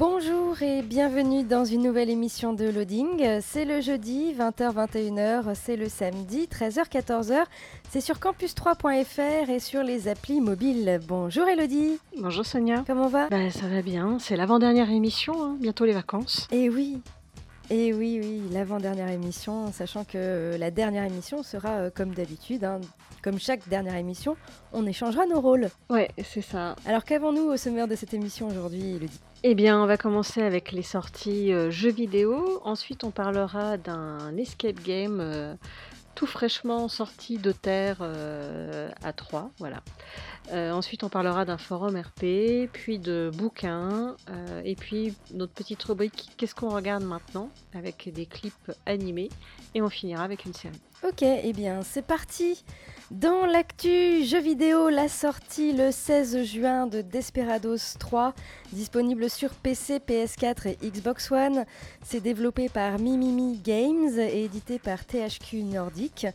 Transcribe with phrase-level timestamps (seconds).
[0.00, 3.22] Bonjour et bienvenue dans une nouvelle émission de Loading.
[3.42, 7.44] C'est le jeudi 20h-21h, c'est le samedi 13h-14h.
[7.90, 11.00] C'est sur campus3.fr et sur les applis mobiles.
[11.06, 11.98] Bonjour Elodie.
[12.18, 12.82] Bonjour Sonia.
[12.86, 13.28] Comment va?
[13.28, 16.48] Bah ça va bien, c'est l'avant-dernière émission, hein, bientôt les vacances.
[16.50, 17.02] Eh oui,
[17.70, 22.64] et oui, oui, l'avant-dernière émission, sachant que euh, la dernière émission sera euh, comme d'habitude,
[22.64, 22.80] hein,
[23.22, 24.36] comme chaque dernière émission,
[24.72, 25.68] on échangera nos rôles.
[25.88, 26.74] Ouais, c'est ça.
[26.84, 29.20] Alors qu'avons-nous au sommaire de cette émission aujourd'hui, Elodie?
[29.42, 32.60] Eh bien, on va commencer avec les sorties euh, jeux vidéo.
[32.64, 35.54] Ensuite, on parlera d'un escape game euh,
[36.14, 39.50] tout fraîchement sorti de terre euh, à 3.
[39.58, 39.82] Voilà.
[40.52, 45.82] Euh, ensuite, on parlera d'un forum RP, puis de bouquins, euh, et puis notre petite
[45.82, 49.28] rubrique Qu'est-ce qu'on regarde maintenant avec des clips animés,
[49.74, 50.80] et on finira avec une série.
[51.02, 52.62] Ok, eh bien c'est parti
[53.10, 58.34] Dans l'actu jeux vidéo, la sortie le 16 juin de Desperados 3,
[58.72, 61.64] disponible sur PC, PS4 et Xbox One.
[62.04, 66.26] C'est développé par Mimimi Games et édité par THQ Nordic.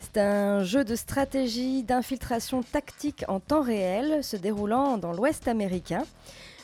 [0.00, 6.02] C'est un jeu de stratégie d'infiltration tactique en temps réel, se déroulant dans l'Ouest américain.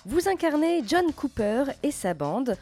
[0.06, 2.56] Vous incarnez John Cooper et sa bande.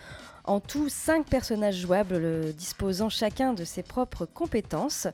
[0.45, 5.07] En tout, cinq personnages jouables euh, disposant chacun de ses propres compétences.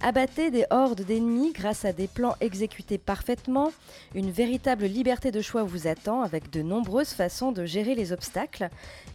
[0.00, 3.72] Abattez des hordes d'ennemis grâce à des plans exécutés parfaitement.
[4.16, 8.68] Une véritable liberté de choix vous attend avec de nombreuses façons de gérer les obstacles.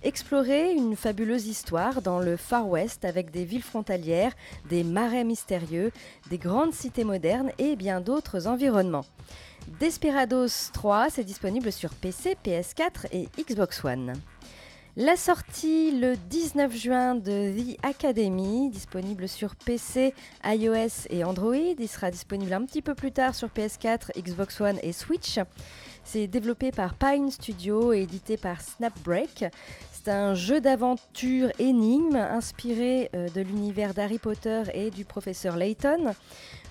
[0.04, 4.32] Explorez une fabuleuse histoire dans le Far West avec des villes frontalières,
[4.70, 5.92] des marais mystérieux,
[6.30, 9.06] des grandes cités modernes et bien d'autres environnements.
[9.82, 14.14] Desperados 3, c'est disponible sur PC, PS4 et Xbox One.
[15.00, 21.54] La sortie le 19 juin de The Academy, disponible sur PC, iOS et Android.
[21.54, 25.38] Il sera disponible un petit peu plus tard sur PS4, Xbox One et Switch.
[26.04, 29.46] C'est développé par Pine Studio et édité par Snapbreak.
[29.92, 36.16] C'est un jeu d'aventure énigme inspiré euh, de l'univers d'Harry Potter et du professeur Layton.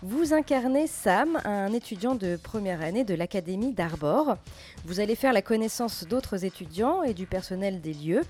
[0.03, 4.37] Vous incarnez Sam, un étudiant de première année de l'Académie d'Arbor.
[4.85, 8.21] Vous allez faire la connaissance d'autres étudiants et du personnel des lieux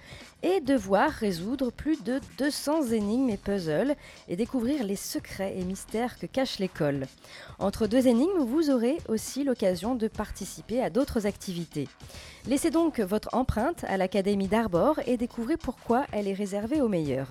[0.44, 3.96] et devoir résoudre plus de 200 énigmes et puzzles
[4.28, 7.08] et découvrir les secrets et mystères que cache l'école.
[7.58, 11.88] Entre deux énigmes, vous aurez aussi l'occasion de participer à d'autres activités.
[12.46, 17.30] Laissez donc votre empreinte à l'Académie d'Arbor et découvrez pourquoi elle est réservée aux meilleurs.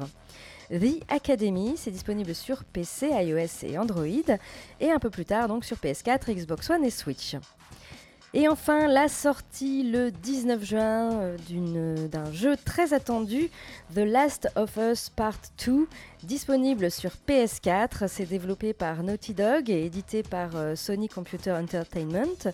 [0.72, 4.06] The Academy, c'est disponible sur PC, iOS et Android,
[4.80, 7.36] et un peu plus tard donc sur PS4, Xbox One et Switch.
[8.38, 13.50] Et enfin, la sortie le 19 juin euh, d'un jeu très attendu,
[13.94, 15.88] The Last of Us Part 2,
[16.24, 18.10] disponible sur PS4.
[18.10, 22.52] C'est développé par Naughty Dog et édité par euh, Sony Computer Entertainment.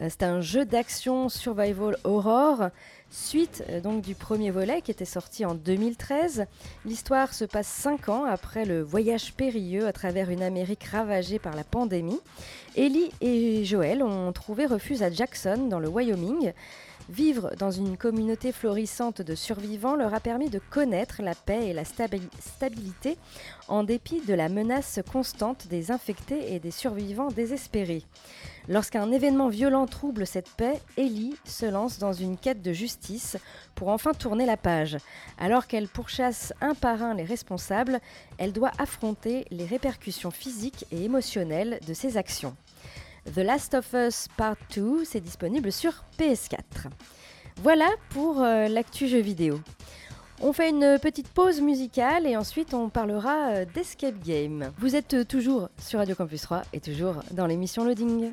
[0.00, 2.70] Euh, C'est un jeu d'action survival horror,
[3.10, 6.46] suite euh, donc du premier volet qui était sorti en 2013.
[6.84, 11.56] L'histoire se passe 5 ans après le voyage périlleux à travers une Amérique ravagée par
[11.56, 12.20] la pandémie.
[12.76, 16.52] Ellie et Joël ont trouvé refuge à Jackson, dans le Wyoming.
[17.08, 21.72] Vivre dans une communauté florissante de survivants leur a permis de connaître la paix et
[21.72, 23.16] la stabi- stabilité
[23.68, 28.02] en dépit de la menace constante des infectés et des survivants désespérés.
[28.68, 33.36] Lorsqu'un événement violent trouble cette paix, Ellie se lance dans une quête de justice
[33.76, 34.96] pour enfin tourner la page.
[35.38, 38.00] Alors qu'elle pourchasse un par un les responsables,
[38.38, 42.56] elle doit affronter les répercussions physiques et émotionnelles de ses actions.
[43.34, 46.88] The Last of Us Part 2, c'est disponible sur PS4.
[47.62, 49.60] Voilà pour euh, l'actu jeu vidéo.
[50.40, 54.70] On fait une petite pause musicale et ensuite on parlera euh, d'Escape Game.
[54.78, 58.32] Vous êtes toujours sur Radio Campus 3 et toujours dans l'émission Loading.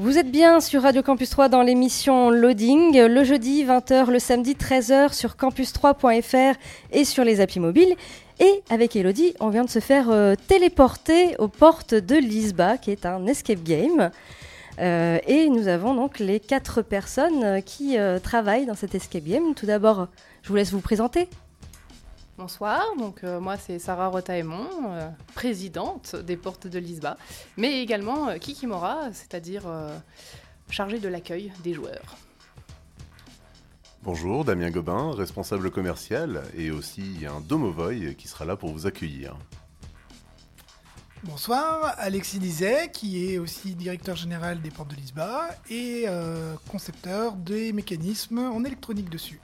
[0.00, 4.54] Vous êtes bien sur Radio Campus 3 dans l'émission Loading, le jeudi 20h, le samedi
[4.54, 6.56] 13h sur campus3.fr
[6.92, 7.96] et sur les applis mobiles.
[8.38, 12.92] Et avec Elodie, on vient de se faire euh, téléporter aux portes de Lisba, qui
[12.92, 14.12] est un escape game.
[14.78, 19.52] Euh, et nous avons donc les quatre personnes euh, qui travaillent dans cet escape game.
[19.56, 20.06] Tout d'abord,
[20.42, 21.28] je vous laisse vous présenter.
[22.38, 27.16] Bonsoir, donc euh, moi c'est Sarah Rotaemon, euh, présidente des Portes de Lisba,
[27.56, 29.98] mais également euh, Kikimora, c'est-à-dire euh,
[30.70, 32.16] chargée de l'accueil des joueurs.
[34.04, 39.36] Bonjour, Damien Gobin, responsable commercial et aussi un Domovoy qui sera là pour vous accueillir.
[41.24, 47.34] Bonsoir, Alexis Dizet, qui est aussi directeur général des Portes de Lisba et euh, concepteur
[47.34, 49.40] des mécanismes en électronique dessus.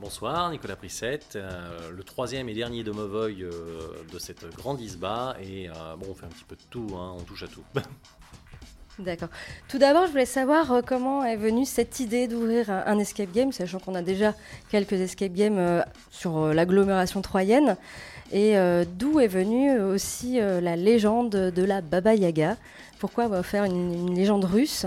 [0.00, 5.36] Bonsoir, Nicolas Prissette, euh, le troisième et dernier Domovoy euh, de cette grande ISBA.
[5.40, 7.62] Et euh, bon, on fait un petit peu de tout, hein, on touche à tout.
[8.98, 9.28] D'accord.
[9.68, 13.78] Tout d'abord, je voulais savoir comment est venue cette idée d'ouvrir un, escape game, sachant
[13.78, 14.34] qu'on a déjà
[14.70, 17.76] quelques escape games sur l'agglomération troyenne.
[18.30, 18.54] Et
[18.96, 22.56] d'où est venue aussi la légende de la Baba Yaga?
[23.00, 24.86] Pourquoi faire une légende russe?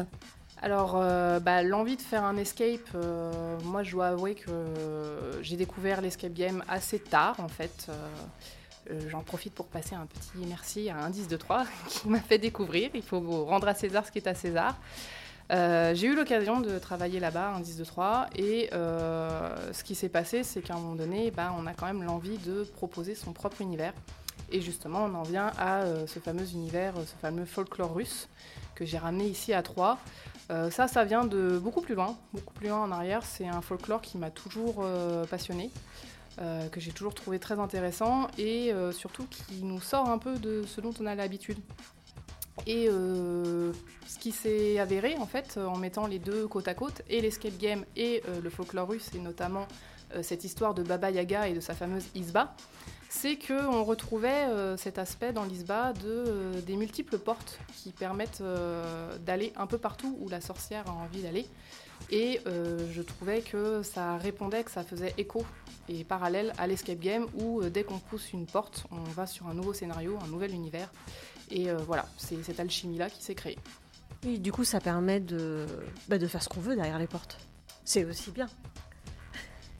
[0.61, 4.51] Alors, euh, bah, l'envie de faire un escape, euh, moi je dois avouer que
[5.41, 7.87] j'ai découvert l'escape game assez tard en fait.
[7.89, 7.93] Euh,
[9.09, 12.89] J'en profite pour passer un petit merci à Indice de 3 qui m'a fait découvrir.
[12.93, 14.77] Il faut rendre à César ce qui est à César.
[15.49, 20.61] J'ai eu l'occasion de travailler là-bas, Indice de 3, et ce qui s'est passé, c'est
[20.61, 23.93] qu'à un moment donné, bah, on a quand même l'envie de proposer son propre univers.
[24.51, 28.29] Et justement, on en vient à euh, ce fameux univers, euh, ce fameux folklore russe
[28.75, 29.97] que j'ai ramené ici à Troyes.
[30.51, 33.23] Euh, ça, ça vient de beaucoup plus loin, beaucoup plus loin en arrière.
[33.25, 34.85] C'est un folklore qui m'a toujours
[35.29, 35.71] passionné,
[36.37, 40.79] que j'ai toujours trouvé très intéressant et surtout qui nous sort un peu de ce
[40.79, 41.57] dont on a l'habitude.
[42.67, 47.19] Et ce qui s'est avéré en fait en mettant les deux côte à côte, et
[47.19, 49.67] l'escape game et le folklore russe, et notamment
[50.21, 52.55] cette histoire de Baba Yaga et de sa fameuse Isba,
[53.09, 58.41] c'est qu'on retrouvait euh, cet aspect dans l'Isba de, euh, des multiples portes qui permettent
[58.41, 61.45] euh, d'aller un peu partout où la sorcière a envie d'aller.
[62.11, 65.43] Et je trouvais que ça répondait, que ça faisait écho
[65.89, 69.55] et parallèle à l'escape game où dès qu'on pousse une porte, on va sur un
[69.55, 70.89] nouveau scénario, un nouvel univers.
[71.49, 73.57] Et voilà, c'est cette alchimie-là qui s'est créée.
[74.23, 75.65] Oui, du coup, ça permet de,
[76.07, 77.39] bah, de faire ce qu'on veut derrière les portes.
[77.83, 78.47] C'est aussi bien.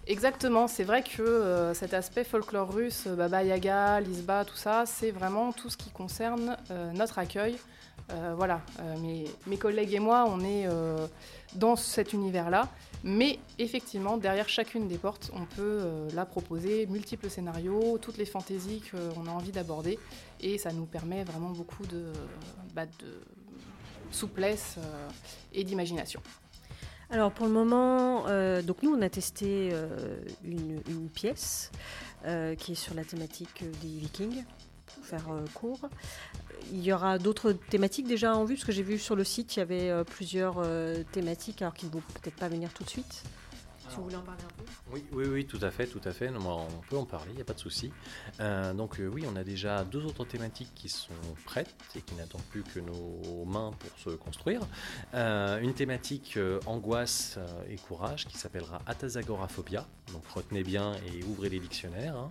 [0.10, 4.86] Exactement, c'est vrai que euh, cet aspect folklore russe, euh, Baba Yaga, Lisba, tout ça,
[4.86, 7.58] c'est vraiment tout ce qui concerne euh, notre accueil.
[8.38, 8.62] Voilà,
[9.02, 10.66] mes, collègues et moi, on est
[11.56, 12.70] dans cet univers-là,
[13.04, 15.82] mais effectivement, derrière chacune des portes, on peut
[16.14, 20.00] là proposer multiples scénarios, toutes les fantaisies qu'on a envie d'aborder,
[20.40, 22.14] et ça nous permet vraiment beaucoup de,
[22.74, 22.86] bah,
[24.10, 24.78] souplesse
[25.52, 26.22] et d'imagination.
[27.10, 31.72] Alors pour le moment, euh, donc nous on a testé euh, une, pièce
[32.26, 34.44] euh, qui est sur la thématique des Vikings,
[34.88, 35.80] pour faire court.
[36.74, 39.56] Il y aura d'autres thématiques déjà en vue, parce que j'ai vu sur le site
[39.56, 40.62] il y avait plusieurs
[41.14, 43.24] thématiques, alors qui ne vont peut-être pas venir tout de suite.
[43.90, 44.64] Si vous voulez en parler un peu?
[44.92, 46.30] Oui, oui, oui, tout à fait, tout à fait.
[46.30, 47.92] Non, on peut en parler, il n'y a pas de souci.
[48.40, 51.14] Euh, donc euh, oui, on a déjà deux autres thématiques qui sont
[51.46, 54.62] prêtes et qui n'attendent plus que nos mains pour se construire.
[55.14, 57.40] Euh, une thématique angoisse
[57.70, 59.86] et courage qui s'appellera Atazagoraphobia.
[60.12, 62.16] Donc retenez bien et ouvrez les dictionnaires.
[62.18, 62.30] hein.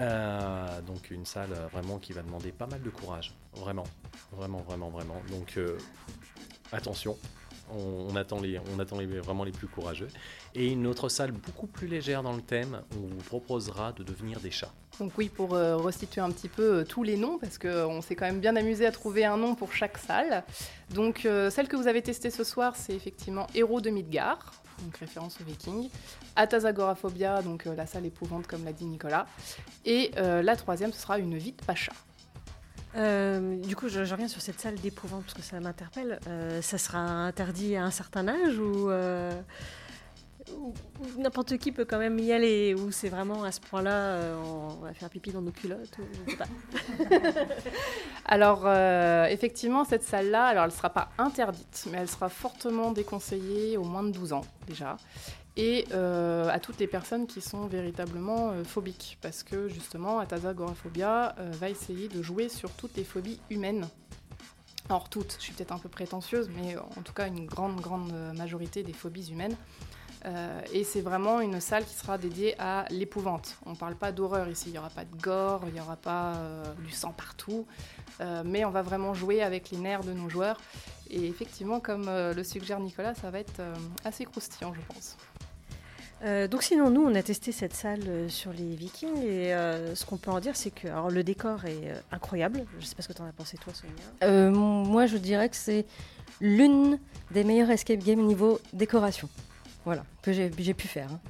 [0.00, 3.84] Euh, donc une salle vraiment qui va demander pas mal de courage, vraiment,
[4.32, 5.22] vraiment, vraiment, vraiment.
[5.30, 5.78] Donc euh,
[6.72, 7.16] attention,
[7.70, 10.08] on, on attend, les, on attend les, vraiment les plus courageux.
[10.54, 14.40] Et une autre salle beaucoup plus légère dans le thème, on vous proposera de devenir
[14.40, 14.72] des chats.
[14.98, 18.14] Donc oui, pour euh, restituer un petit peu euh, tous les noms, parce qu'on s'est
[18.14, 20.44] quand même bien amusé à trouver un nom pour chaque salle.
[20.90, 24.52] Donc euh, celle que vous avez testée ce soir, c'est effectivement Héros de Midgard,
[24.84, 25.88] donc référence aux Vikings.
[26.36, 29.26] Atazagoraphobia, donc la salle épouvante comme l'a dit Nicolas.
[29.86, 31.92] Et euh, la troisième, ce sera une vite pacha.
[32.94, 36.20] Euh, du coup, je, je reviens sur cette salle d'épouvante parce que ça m'interpelle.
[36.26, 39.32] Euh, ça sera interdit à un certain âge ou, euh,
[41.18, 44.84] n'importe qui peut quand même y aller Ou c'est vraiment à ce point-là, euh, on
[44.84, 45.96] va faire pipi dans nos culottes.
[48.24, 52.92] Alors euh, effectivement, cette salle-là, alors elle ne sera pas interdite, mais elle sera fortement
[52.92, 54.96] déconseillée aux moins de 12 ans déjà.
[55.56, 61.68] Et euh, à toutes les personnes qui sont véritablement phobiques, parce que justement, Atazagoraphobia va
[61.68, 63.86] essayer de jouer sur toutes les phobies humaines.
[64.88, 68.12] Alors toutes, je suis peut-être un peu prétentieuse, mais en tout cas une grande, grande
[68.34, 69.56] majorité des phobies humaines.
[70.24, 73.56] Euh, et c'est vraiment une salle qui sera dédiée à l'épouvante.
[73.66, 75.96] On ne parle pas d'horreur ici, il n'y aura pas de gore, il n'y aura
[75.96, 77.66] pas euh, du sang partout,
[78.20, 80.60] euh, mais on va vraiment jouer avec les nerfs de nos joueurs.
[81.10, 83.74] Et effectivement, comme euh, le suggère Nicolas, ça va être euh,
[84.04, 85.16] assez croustillant, je pense.
[86.24, 89.96] Euh, donc sinon, nous, on a testé cette salle euh, sur les Vikings et euh,
[89.96, 92.64] ce qu'on peut en dire, c'est que alors, le décor est euh, incroyable.
[92.78, 93.94] Je sais pas ce que tu en as pensé toi, Sonia.
[94.22, 95.84] Euh, moi, je dirais que c'est
[96.40, 97.00] l'une
[97.32, 99.28] des meilleures escape games niveau décoration.
[99.84, 101.08] Voilà, que j'ai pu faire.
[101.10, 101.20] hein.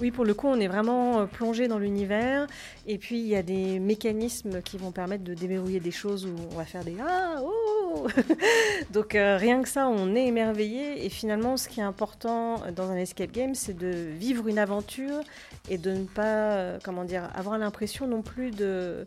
[0.00, 2.46] Oui, pour le coup, on est vraiment euh, plongé dans l'univers.
[2.86, 6.34] Et puis, il y a des mécanismes qui vont permettre de déverrouiller des choses où
[6.50, 8.08] on va faire des Ah, oh
[8.90, 11.04] Donc, euh, rien que ça, on est émerveillé.
[11.04, 15.20] Et finalement, ce qui est important dans un escape game, c'est de vivre une aventure
[15.68, 19.06] et de ne pas, euh, comment dire, avoir l'impression non plus de.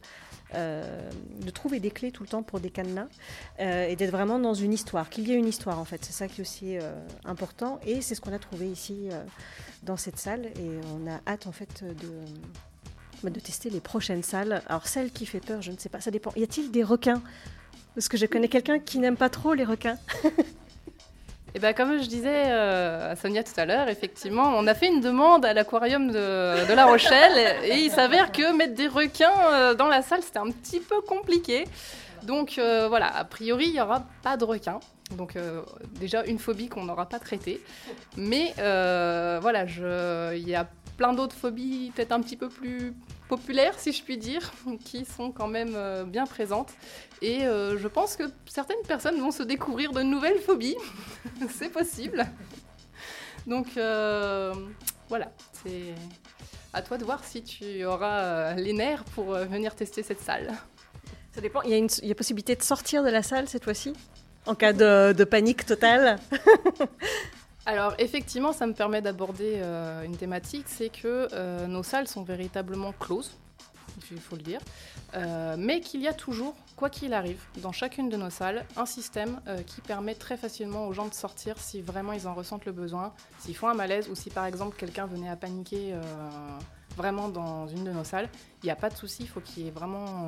[0.55, 1.09] Euh,
[1.41, 3.07] de trouver des clés tout le temps pour des cadenas
[3.59, 6.03] euh, et d'être vraiment dans une histoire, qu'il y ait une histoire en fait.
[6.03, 6.93] C'est ça qui est aussi euh,
[7.25, 9.09] important et c'est ce qu'on a trouvé ici
[9.83, 12.09] dans cette salle et on a hâte en fait de,
[13.24, 14.62] bah, de tester les prochaines salles.
[14.67, 16.31] Alors celle qui fait peur, je ne sais pas, ça dépend.
[16.35, 17.21] Y a-t-il des requins?
[17.93, 19.97] Parce que je connais quelqu'un qui n'aime pas trop les requins.
[21.55, 24.88] Et ben comme je disais euh, à Sonia tout à l'heure, effectivement, on a fait
[24.88, 29.74] une demande à l'aquarium de, La Rochelle et il s'avère que mettre des requins euh,
[29.74, 31.63] dans la salle, c'était un petit peu compliqué.
[32.24, 34.81] Donc euh, voilà, a priori, il n'y aura pas de requins.
[35.12, 35.38] Donc
[35.97, 37.62] déjà une phobie qu'on n'aura pas traitée.
[38.17, 39.63] Mais voilà,
[40.33, 42.93] il y a plein d'autres phobies peut-être un petit peu plus
[43.27, 44.51] populaires, si je puis dire,
[44.86, 46.74] qui sont quand même euh, bien présentes.
[47.22, 50.77] Et euh, je pense que certaines personnes vont se découvrir de nouvelles phobies.
[51.50, 52.25] c'est possible.
[53.48, 54.53] Donc euh,
[55.10, 55.32] voilà,
[55.63, 55.94] c'est
[56.74, 60.51] à toi de voir si tu auras les nerfs pour venir tester cette salle.
[61.34, 61.62] Ça dépend.
[61.62, 63.94] Il y, a une- possibilité de sortir de la salle cette fois-ci
[64.46, 66.17] En cas de panique totale
[67.67, 72.24] Alors effectivement, ça me permet d'aborder euh, une thématique, c'est que euh, nos salles sont
[72.24, 73.31] véritablement closes,
[74.12, 74.60] il faut le dire,
[75.15, 78.86] euh, mais qu'il y a toujours, quoi qu'il arrive, dans chacune de nos salles, un
[78.86, 82.72] système qui permet très facilement aux gens de sortir si vraiment ils en ressentent le
[82.72, 85.95] besoin, s'ils font un malaise ou si par exemple quelqu'un venait à paniquer
[86.98, 88.29] vraiment dans une de nos salles,
[88.62, 90.27] il n'y a pas de souci, il faut qu'il y ait vraiment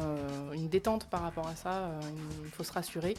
[0.53, 1.91] une détente par rapport à ça,
[2.45, 3.15] il faut se rassurer.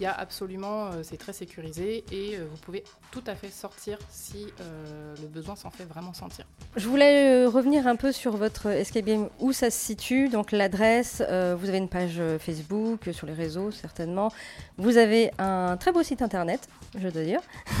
[0.00, 3.50] Il y a absolument, euh, c'est très sécurisé et euh, vous pouvez tout à fait
[3.50, 6.44] sortir si euh, le besoin s'en fait vraiment sentir.
[6.76, 10.52] Je voulais euh, revenir un peu sur votre escape game, où ça se situe, donc
[10.52, 14.30] l'adresse, euh, vous avez une page Facebook, sur les réseaux certainement,
[14.76, 17.40] vous avez un très beau site internet, je dois dire.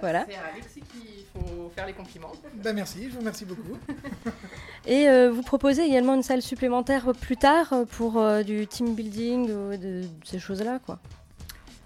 [0.00, 0.26] voilà.
[0.28, 2.32] C'est à Alexis qu'il faut faire les compliments.
[2.62, 3.78] Bah merci, je vous remercie beaucoup.
[4.86, 9.48] Et euh, vous proposez également une salle supplémentaire plus tard pour euh, du team building,
[9.50, 10.98] euh, de, de ces choses-là, quoi.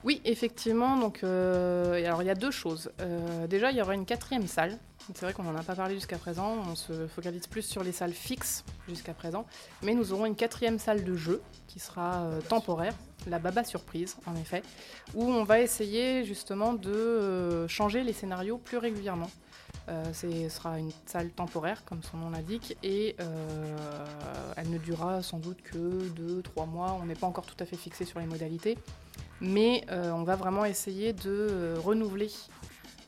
[0.04, 0.96] Oui, effectivement.
[0.96, 2.90] Donc, euh, alors il y a deux choses.
[3.00, 4.78] Euh, déjà, il y aura une quatrième salle.
[5.14, 6.56] C'est vrai qu'on n'en a pas parlé jusqu'à présent.
[6.68, 9.46] On se focalise plus sur les salles fixes jusqu'à présent.
[9.82, 12.94] Mais nous aurons une quatrième salle de jeu qui sera euh, temporaire,
[13.26, 14.62] la Baba Surprise, en effet,
[15.14, 19.30] où on va essayer justement de changer les scénarios plus régulièrement.
[20.12, 23.16] Ce sera une salle temporaire, comme son nom l'indique, et
[24.56, 26.98] elle ne durera sans doute que 2-3 mois.
[27.00, 28.78] On n'est pas encore tout à fait fixé sur les modalités,
[29.42, 32.30] mais euh, on va vraiment essayer de euh, renouveler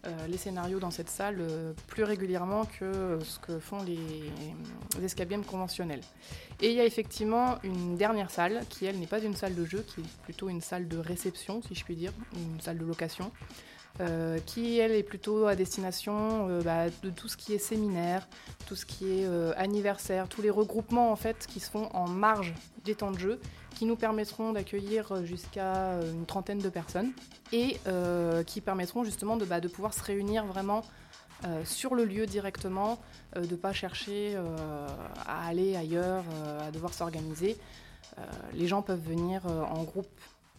[0.05, 1.39] euh, les scénarios dans cette salle
[1.87, 3.97] plus régulièrement que ce que font les,
[4.99, 6.03] les escape games conventionnels.
[6.61, 9.65] Et il y a effectivement une dernière salle qui, elle, n'est pas une salle de
[9.65, 12.85] jeu, qui est plutôt une salle de réception, si je puis dire, une salle de
[12.85, 13.31] location,
[14.47, 18.27] qui, elle, est plutôt à destination bah, de tout ce qui est séminaire,
[18.67, 19.27] tout ce qui est
[19.57, 23.41] anniversaire, tous les regroupements, en fait, qui se font en marge des temps de jeu,
[23.75, 27.13] qui nous permettront d'accueillir jusqu'à euh, une trentaine de personnes
[27.53, 30.83] et euh, qui permettront justement de, bah, de pouvoir se réunir vraiment
[31.45, 32.99] euh, sur le lieu directement,
[33.37, 34.87] euh, de ne pas chercher euh,
[35.27, 37.59] à aller ailleurs, euh, à devoir s'organiser.
[38.19, 38.23] Euh,
[38.55, 40.09] les gens peuvent venir euh, en groupe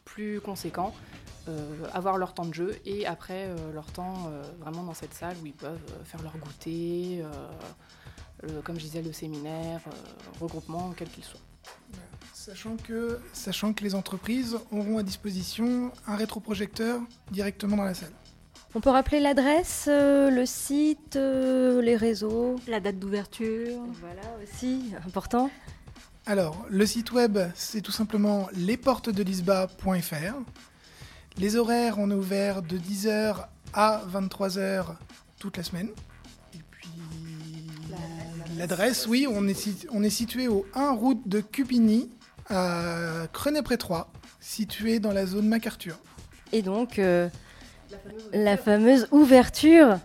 [0.03, 0.93] plus conséquent,
[1.47, 5.13] euh, avoir leur temps de jeu et après euh, leur temps euh, vraiment dans cette
[5.13, 7.23] salle où ils peuvent euh, faire leur goûter,
[8.43, 11.39] euh, comme je disais, le séminaire, euh, regroupement, quel qu'il soit.
[12.45, 18.11] Sachant que, sachant que les entreprises auront à disposition un rétroprojecteur directement dans la salle.
[18.75, 22.57] On peut rappeler l'adresse, euh, le site, euh, les réseaux.
[22.67, 23.79] La date d'ouverture.
[23.99, 25.49] Voilà aussi, important.
[26.27, 30.35] Alors, le site web, c'est tout simplement lesportesdelisba.fr.
[31.37, 34.85] Les horaires, on est ouvert de 10h à 23h
[35.39, 35.89] toute la semaine.
[36.53, 36.89] Et puis,
[38.55, 42.09] l'adresse, oui, on est, sit- on est situé au 1 route de Cupigny,
[42.49, 44.05] à Crenay-près-3,
[44.39, 45.97] situé dans la zone MacArthur.
[46.51, 47.29] Et donc, euh,
[48.33, 49.97] la fameuse ouverture.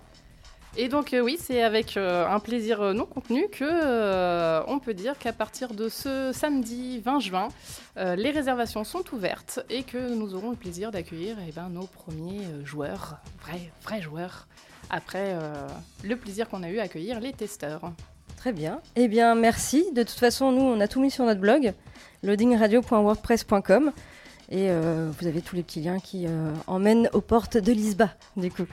[0.77, 4.95] Et donc euh, oui, c'est avec euh, un plaisir non contenu que euh, on peut
[4.95, 7.49] dire qu'à partir de ce samedi 20 juin,
[7.97, 11.87] euh, les réservations sont ouvertes et que nous aurons le plaisir d'accueillir eh ben, nos
[11.87, 14.47] premiers joueurs, vrais, vrais joueurs,
[14.91, 15.37] après
[16.05, 17.93] le plaisir qu'on a eu à accueillir les testeurs.
[18.41, 18.81] Très bien.
[18.97, 19.85] Eh bien, merci.
[19.93, 21.75] De toute façon, nous, on a tout mis sur notre blog,
[22.23, 23.93] loadingradio.wordpress.com.
[24.51, 26.27] Et vous avez tous les petits liens qui
[26.67, 28.65] emmènent aux portes de l'ISBA, du coup.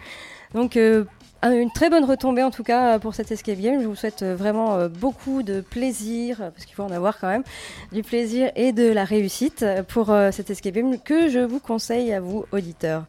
[0.53, 3.81] Donc, une très bonne retombée en tout cas pour cette escape game.
[3.81, 7.43] Je vous souhaite vraiment beaucoup de plaisir, parce qu'il faut en avoir quand même,
[7.91, 12.21] du plaisir et de la réussite pour cette escape game que je vous conseille à
[12.21, 13.03] vous, auditeurs.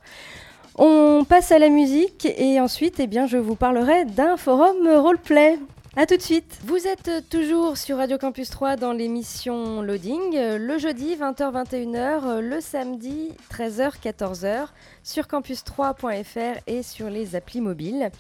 [0.75, 5.57] On passe à la musique et ensuite, eh bien, je vous parlerai d'un forum roleplay.
[5.97, 6.59] A tout de suite.
[6.65, 13.33] Vous êtes toujours sur Radio Campus 3 dans l'émission Loading, le jeudi 20h-21h, le samedi
[13.51, 14.69] 13h-14h
[15.03, 18.11] sur campus3.fr et sur les applis mobiles.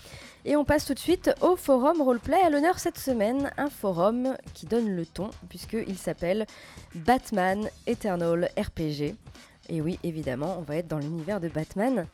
[0.44, 4.34] Et on passe tout de suite au forum roleplay à l'honneur cette semaine, un forum
[4.54, 6.46] qui donne le ton puisqu'il s'appelle
[6.94, 9.14] Batman Eternal RPG.
[9.68, 12.06] Et oui, évidemment, on va être dans l'univers de Batman.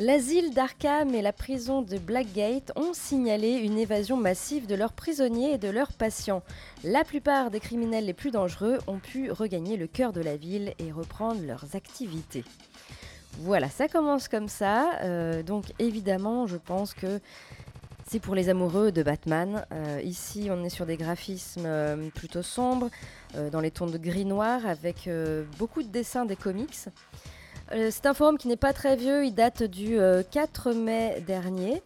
[0.00, 5.54] L'asile d'Arkham et la prison de Blackgate ont signalé une évasion massive de leurs prisonniers
[5.54, 6.44] et de leurs patients.
[6.84, 10.72] La plupart des criminels les plus dangereux ont pu regagner le cœur de la ville
[10.78, 12.44] et reprendre leurs activités.
[13.40, 15.00] Voilà, ça commence comme ça.
[15.02, 17.18] Euh, donc évidemment, je pense que
[18.08, 19.66] c'est pour les amoureux de Batman.
[19.72, 22.88] Euh, ici, on est sur des graphismes euh, plutôt sombres,
[23.50, 25.10] dans les tons de gris-noir, avec
[25.58, 26.88] beaucoup de dessins des comics.
[27.72, 29.98] Euh, c'est un forum qui n'est pas très vieux, il date du
[30.30, 31.82] 4 euh, mai dernier.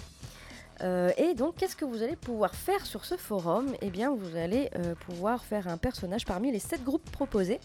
[0.81, 3.67] Euh, et donc, qu'est-ce que vous allez pouvoir faire sur ce forum?
[3.83, 4.71] Eh bien, vous allez
[5.07, 7.61] pouvoir faire un personnage parmi les 7 groupes proposés.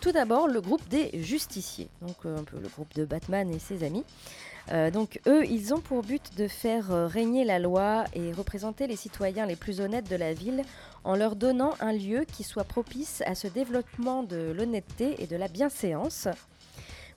[0.00, 3.84] Tout d'abord, le groupe des justiciers, donc un peu le groupe de Batman et ses
[3.84, 4.04] amis.
[4.92, 9.46] donc, eux, ils ont pour but de faire régner la loi et représenter les citoyens
[9.46, 10.62] les plus honnêtes de la ville
[11.04, 15.36] en leur donnant un lieu qui soit propice à ce développement de l'honnêteté et de
[15.36, 16.28] la bienséance.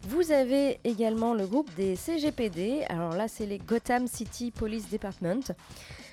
[0.04, 2.84] Vous avez également le groupe des CGPD.
[2.90, 5.54] Alors là, c'est les Gotham City Police Department.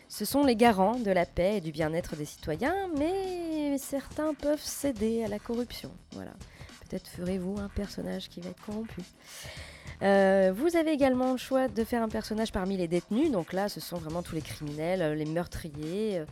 [0.09, 4.63] Ce sont les garants de la paix et du bien-être des citoyens, mais certains peuvent
[4.63, 5.91] céder à la corruption.
[6.13, 6.33] Voilà.
[6.89, 9.03] Peut-être ferez-vous un personnage qui va être corrompu.
[10.03, 13.31] Euh, vous avez également le choix de faire un personnage parmi les détenus.
[13.31, 16.23] Donc là, ce sont vraiment tous les criminels, les meurtriers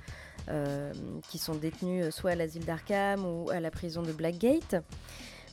[0.49, 0.93] euh,
[1.29, 4.77] qui sont détenus soit à l'asile d'Arkham ou à la prison de Blackgate.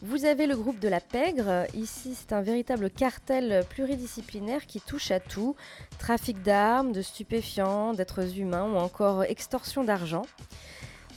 [0.06, 1.66] Vous avez le groupe de la pègre.
[1.74, 5.56] Ici, c'est un véritable cartel pluridisciplinaire qui touche à tout
[5.98, 10.24] trafic d'armes, de stupéfiants, d'êtres humains ou encore extorsion d'argent.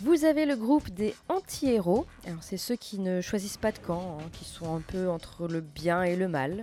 [0.02, 2.06] Vous avez le groupe des anti-héros.
[2.40, 5.60] c'est ceux qui ne choisissent pas de camp, hein, qui sont un peu entre le
[5.60, 6.62] bien et le mal.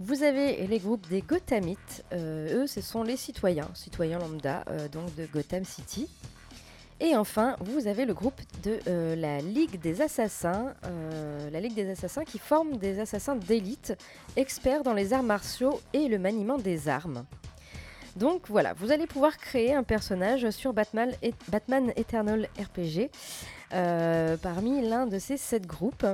[0.00, 2.04] Vous avez les groupes des Gothamites.
[2.12, 6.06] Euh, eux, ce sont les citoyens, citoyens lambda, euh, donc de Gotham City.
[7.00, 11.74] Et enfin, vous avez le groupe de euh, la Ligue des Assassins, euh, la Ligue
[11.74, 13.94] des Assassins qui forme des assassins d'élite,
[14.36, 17.24] experts dans les arts martiaux et le maniement des armes.
[18.14, 23.10] Donc voilà, vous allez pouvoir créer un personnage sur Batman, et Batman Eternal RPG
[23.72, 26.06] euh, parmi l'un de ces sept groupes.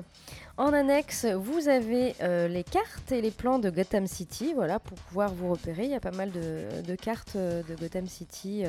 [0.56, 2.14] En annexe, vous avez
[2.48, 5.84] les cartes et les plans de Gotham City, voilà, pour pouvoir vous repérer.
[5.84, 8.64] Il y a pas mal de, cartes de Gotham City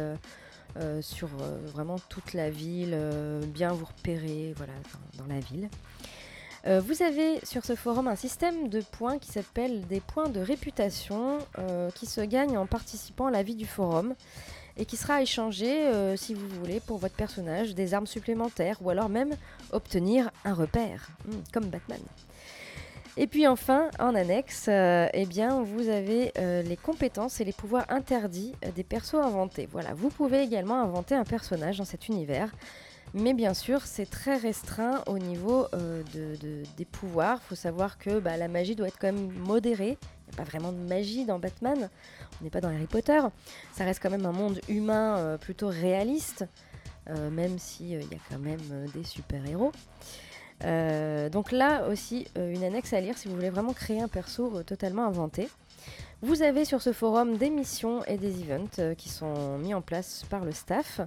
[1.01, 4.73] sur euh, vraiment toute la ville, euh, bien vous repérer voilà,
[5.17, 5.69] dans, la ville.
[6.65, 11.39] vous avez sur ce forum un système de points qui s'appelle des points de réputation
[11.95, 14.13] qui se gagnent en participant à la vie du forum
[14.77, 19.09] et qui sera échangé, si vous voulez, pour votre personnage, des armes supplémentaires ou alors
[19.09, 19.35] même
[19.71, 21.99] obtenir un repère, hmm, comme Batman.
[23.17, 27.51] Et puis enfin, en annexe, euh, eh bien, vous avez euh, les compétences et les
[27.51, 29.67] pouvoirs interdits euh, des persos inventés.
[29.69, 32.51] Voilà, vous pouvez également inventer un personnage dans cet univers.
[33.13, 35.67] Mais bien sûr, c'est très restreint au niveau
[36.13, 37.39] des pouvoirs.
[37.43, 39.97] Il faut savoir que bah, la magie doit être quand même modérée.
[39.99, 41.89] Il n'y a pas vraiment de magie dans Batman.
[42.39, 43.19] On n'est pas dans Harry Potter.
[43.73, 46.45] Ça reste quand même un monde humain plutôt réaliste,
[47.09, 49.73] même s'il y a quand même des super-héros.
[50.65, 54.07] Euh, donc là aussi, euh, une annexe à lire si vous voulez vraiment créer un
[54.07, 55.49] perso euh, totalement inventé.
[56.21, 60.23] Vous avez sur ce forum des missions et des events qui sont mis en place
[60.29, 61.01] par le staff.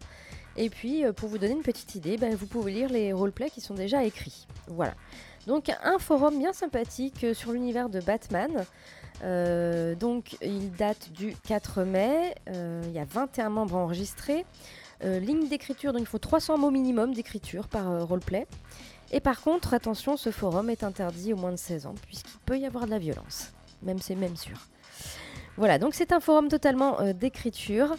[0.56, 3.60] Et puis, pour vous donner une petite idée, ben, vous pouvez lire les roleplays qui
[3.60, 4.48] sont déjà écrits.
[4.66, 4.94] Voilà.
[5.46, 8.64] Donc, un forum bien sympathique sur l'univers de Batman.
[10.00, 12.34] donc, il date du 4 mai.
[12.48, 14.44] il y a 21 membres enregistrés.
[15.00, 18.48] ligne d'écriture, donc il faut 300 mots minimum d'écriture par roleplay.
[19.12, 22.58] Et par contre, attention, ce forum est interdit aux moins de 16 ans, puisqu'il peut
[22.58, 23.52] y avoir de la violence.
[23.82, 24.56] Même c'est même sûr.
[25.56, 27.96] Voilà, donc c'est un forum totalement euh, d'écriture.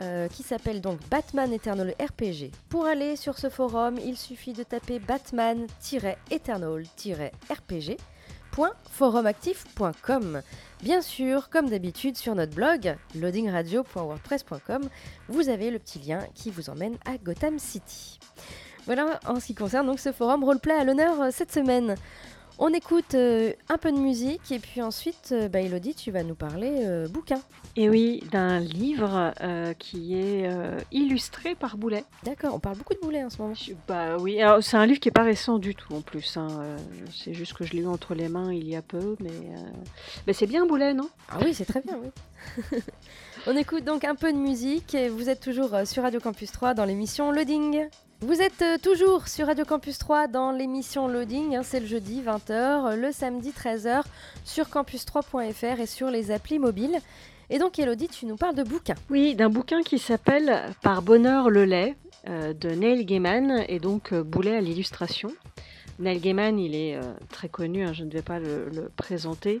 [0.00, 2.50] Euh, qui s'appelle donc Batman Eternal RPG.
[2.68, 7.98] Pour aller sur ce forum, il suffit de taper Batman-Eternal-RPG
[8.56, 10.42] loading.forumactif.com.
[10.82, 14.88] Bien sûr, comme d'habitude, sur notre blog loadingradio.wordpress.com,
[15.28, 18.18] vous avez le petit lien qui vous emmène à Gotham City.
[18.86, 21.94] Voilà en ce qui concerne donc ce forum roleplay à l'honneur euh, cette semaine.
[22.60, 26.22] On écoute euh, un peu de musique et puis ensuite, euh, bah, Elodie, tu vas
[26.22, 27.40] nous parler euh, bouquin.
[27.74, 29.34] Et oui, d'un livre
[29.80, 30.48] qui est
[30.92, 32.04] illustré par Boulet.
[32.22, 33.54] D'accord, on parle beaucoup de Boulet en ce moment.
[33.88, 36.36] Bah oui, alors c'est un livre qui est pas récent du tout en plus.
[36.36, 36.46] hein,
[37.12, 39.32] c'est juste que je l'ai eu entre les mains il y a peu, mais,
[40.28, 41.08] mais c'est bien Boulet, non?
[41.28, 42.78] Ah oui, c'est très bien, oui.
[43.48, 46.74] On écoute donc un peu de musique et vous êtes toujours sur Radio Campus 3
[46.74, 47.88] dans l'émission Loading.
[48.20, 52.22] Vous êtes euh, toujours sur Radio Campus 3 dans l'émission Loading, hein, c'est le jeudi
[52.22, 54.02] 20h, le samedi 13h
[54.44, 56.98] sur campus3.fr et sur les applis mobiles.
[57.50, 58.94] Et donc Elodie, tu nous parles de bouquins.
[59.10, 61.96] Oui, d'un bouquin qui s'appelle Par bonheur le lait
[62.28, 65.30] euh, de Neil Gaiman et donc euh, Boulet à l'illustration.
[65.98, 69.60] Neil Gaiman, il est euh, très connu, hein, je ne vais pas le, présenter.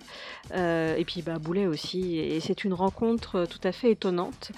[0.52, 2.18] Euh, et puis bah, Boulet aussi.
[2.18, 4.52] Et c'est une rencontre euh, tout à fait étonnante.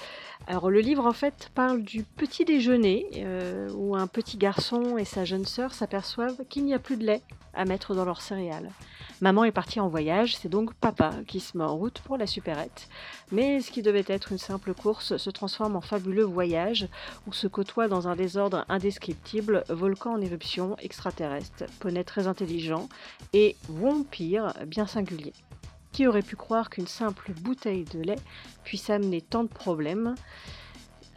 [0.47, 3.27] Alors le livre en fait parle du petit déjeuner
[3.75, 7.23] où un petit garçon et sa jeune sœur s'aperçoivent qu'il n'y a plus de lait
[7.53, 8.71] à mettre dans leurs céréales.
[9.23, 12.27] Maman est partie en voyage, c'est donc papa qui se met en route pour la
[12.27, 12.89] supérette.
[13.33, 16.87] Mais ce qui devait être une simple course se transforme en fabuleux voyage
[17.27, 22.91] où se côtoient dans un désordre indescriptible volcan en éruption, extraterrestre, poney très intelligent
[23.33, 25.33] et vampire bien singulier.
[25.93, 28.19] Qui aurait pu croire qu'une simple bouteille de lait
[28.65, 30.15] puisse amener tant de problèmes?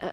[0.03, 0.09] Euh,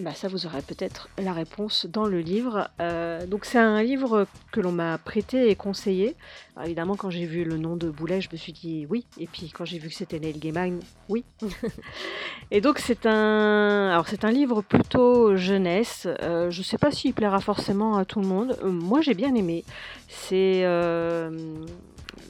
[0.00, 2.70] bah ça, vous aurez peut-être la réponse dans le livre.
[2.80, 6.16] Euh, donc, c'est un livre que l'on m'a prêté et conseillé.
[6.56, 9.04] Alors, évidemment, quand j'ai vu le nom de Boulet, je me suis dit oui.
[9.18, 11.22] Et puis, quand j'ai vu que c'était Neil Gaiman, oui.
[12.50, 16.08] et donc, c'est un, alors c'est un livre plutôt jeunesse.
[16.22, 18.56] Euh, je sais pas s'il plaira forcément à tout le monde.
[18.62, 19.64] Euh, moi, j'ai bien aimé.
[20.08, 21.30] C'est euh,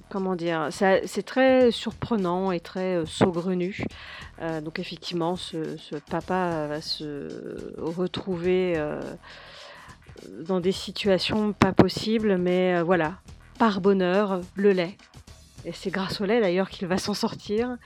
[0.09, 3.85] comment dire, c'est très surprenant et très saugrenu.
[4.63, 5.77] Donc effectivement, ce,
[6.11, 7.29] papa va se
[7.79, 8.79] retrouver
[10.41, 13.15] dans des situations pas possibles, mais voilà,
[13.59, 14.97] par bonheur, le lait.
[15.65, 17.77] Et c'est grâce au lait d'ailleurs qu'il va s'en sortir.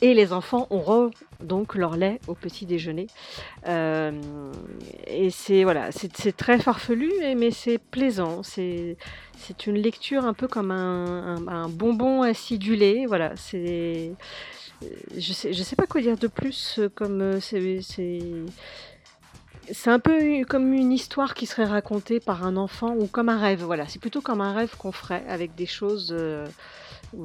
[0.00, 3.06] Et les enfants auront donc leur lait au petit déjeuner.
[3.68, 4.10] Euh,
[5.06, 8.42] et c'est voilà, c'est très farfelu, mais c'est plaisant.
[8.42, 8.96] C'est
[9.66, 13.06] une lecture un peu comme un, bonbon acidulé.
[13.06, 14.12] Voilà, c'est
[15.16, 16.80] je sais je sais pas quoi dire de plus.
[16.96, 17.80] Comme euh, c'est
[19.72, 23.38] c'est un peu comme une histoire qui serait racontée par un enfant ou comme un
[23.38, 23.64] rêve.
[23.64, 26.46] Voilà, c'est plutôt comme un rêve qu'on ferait avec des choses euh,
[27.14, 27.24] où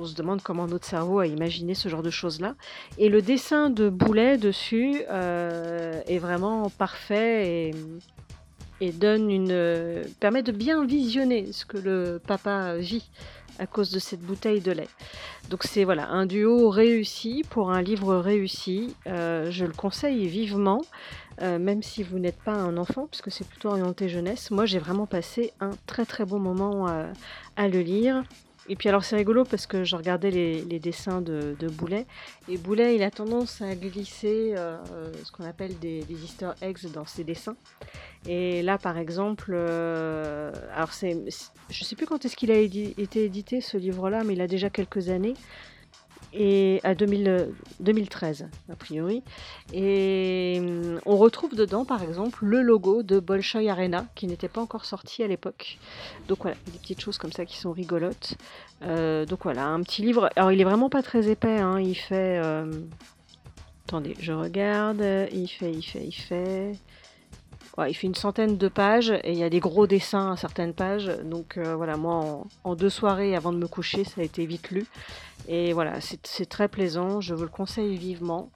[0.00, 2.54] on se demande comment notre cerveau a imaginé ce genre de choses-là.
[2.98, 7.74] Et le dessin de Boulet dessus euh, est vraiment parfait et,
[8.94, 13.08] donne une permet de bien visionner ce que le papa vit
[13.58, 14.88] à cause de cette bouteille de lait.
[15.50, 18.94] Donc c'est voilà un duo réussi pour un livre réussi.
[19.06, 20.82] Euh, je le conseille vivement,
[21.42, 24.50] euh, même si vous n'êtes pas un enfant, puisque c'est plutôt orienté jeunesse.
[24.50, 27.12] Moi j'ai vraiment passé un très très bon moment euh,
[27.56, 28.22] à le lire.
[28.68, 32.06] Et puis alors c'est rigolo parce que je regardais les, dessins de, Boulet
[32.48, 34.76] et Boulet il a tendance à glisser euh,
[35.24, 37.56] ce qu'on appelle des, easter eggs dans ses dessins.
[38.26, 41.24] Et là par exemple, euh, alors c'est,
[41.70, 44.70] je sais plus quand est-ce qu'il a été édité ce livre-là, mais il a déjà
[44.70, 45.34] quelques années
[46.32, 47.46] et à 2000, euh,
[47.80, 49.22] 2013 a priori.
[49.72, 54.60] Et hum, on retrouve dedans par exemple le logo de Bolshoi Arena qui n'était pas
[54.60, 55.78] encore sorti à l'époque.
[56.28, 58.34] Donc voilà, des petites choses comme ça qui sont rigolotes.
[58.82, 60.30] Euh, donc voilà, un petit livre.
[60.36, 62.40] Alors il est vraiment pas très épais, hein, il fait.
[62.42, 62.70] euh,
[63.86, 65.04] Attendez, je regarde.
[65.32, 66.72] Il fait, il fait, il fait.
[67.78, 70.36] Ouais, il fait une centaine de pages et il y a des gros dessins à
[70.36, 71.10] certaines pages.
[71.24, 74.70] Donc euh, voilà, moi en deux soirées avant de me coucher, ça a été vite
[74.70, 74.86] lu.
[75.48, 78.50] Et voilà, c'est très plaisant, je vous le conseille vivement.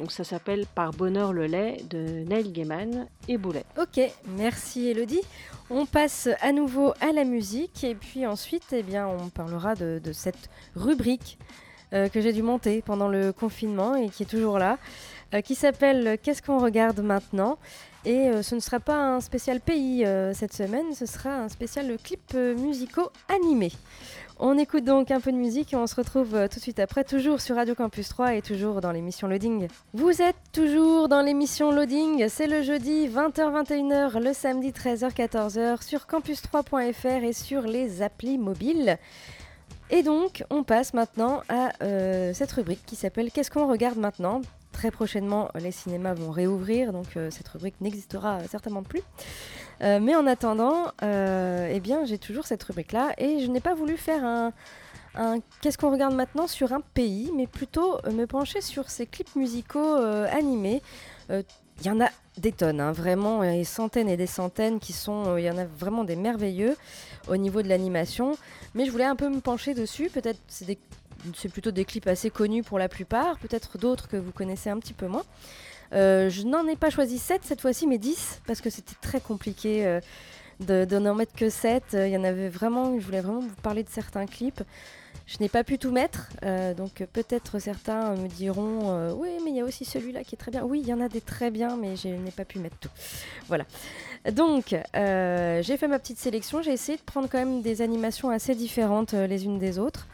[0.00, 3.64] Donc ça s'appelle Par bonheur le lait de Neil Gaiman et Boulet.
[3.80, 4.00] Ok,
[4.36, 5.20] merci Elodie.
[5.70, 10.00] On passe à nouveau à la musique et puis ensuite, eh bien, on parlera de,
[10.02, 11.38] de cette rubrique
[11.92, 14.78] euh, que j'ai dû monter pendant le confinement et qui est toujours là,
[15.34, 17.58] euh, qui s'appelle Qu'est-ce qu'on regarde maintenant?
[18.04, 21.48] Et euh, ce ne sera pas un spécial pays euh, cette semaine, ce sera un
[21.48, 23.70] spécial clip euh, musicaux animés.
[24.40, 27.04] On écoute donc un peu de musique et on se retrouve tout de suite après,
[27.04, 29.68] toujours sur Radio Campus 3 et toujours dans l'émission Loading.
[29.94, 37.22] Vous êtes toujours dans l'émission Loading, c'est le jeudi 20h-21h, le samedi 13h-14h sur campus3.fr
[37.22, 38.98] et sur les applis mobiles.
[39.90, 41.70] Et donc, on passe maintenant à
[42.32, 44.40] cette rubrique qui s'appelle Qu'est-ce qu'on regarde maintenant?
[44.72, 49.02] Très prochainement, les cinémas vont réouvrir, donc euh, cette rubrique n'existera certainement plus.
[49.82, 53.74] Euh, mais en attendant, euh, eh bien, j'ai toujours cette rubrique-là et je n'ai pas
[53.74, 54.52] voulu faire un,
[55.60, 59.94] qu'est-ce qu'on regarde maintenant sur un pays, mais plutôt me pencher sur ces clips musicaux
[59.94, 60.82] animés.
[61.28, 62.08] Il y en a
[62.38, 65.64] des tonnes, hein, vraiment, des centaines et des centaines qui sont, il y en a
[65.64, 66.76] vraiment des merveilleux
[67.28, 68.38] au niveau de l'animation.
[68.74, 70.08] Mais je voulais un peu me pencher dessus.
[70.08, 70.78] Peut-être c'est des
[71.36, 74.78] c'est plutôt des clips assez connus pour la plupart, peut-être d'autres que vous connaissez un
[74.78, 75.24] petit peu moins.
[75.92, 79.20] Euh, je n'en ai pas choisi 7 cette fois-ci, mais 10, parce que c'était très
[79.20, 80.00] compliqué euh,
[80.60, 81.84] de, n'en mettre que 7.
[81.92, 84.62] Il y en avait vraiment, je voulais vraiment vous parler de certains clips.
[85.26, 89.30] Je n'ai pas pu tout mettre, euh, donc euh, peut-être certains me diront euh, Oui,
[89.44, 90.64] mais il y a aussi celui-là qui est très bien.
[90.64, 92.90] Oui, il y en a des très bien, mais je n'ai pas pu mettre tout.
[93.48, 93.64] Voilà.
[94.30, 96.62] Donc, euh, j'ai fait ma petite sélection.
[96.62, 100.06] J'ai essayé de prendre quand même des animations assez différentes euh, les unes des autres.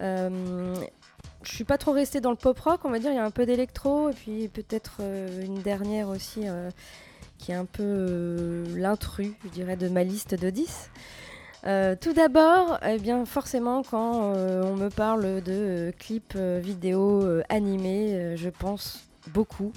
[0.00, 0.74] Euh,
[1.46, 3.12] je suis pas trop restée dans le pop rock, on va dire.
[3.12, 6.70] Il y a un peu d'électro et puis peut-être euh, une dernière aussi euh,
[7.38, 10.90] qui est un peu l'intrus, je dirais, de ma liste de 10.
[11.66, 18.48] Euh, tout d'abord, eh bien forcément, quand on me parle de clips vidéo animés, je
[18.48, 19.72] pense beaucoup,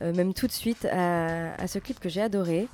[0.00, 2.68] même tout de suite, à, ce clip que j'ai adoré.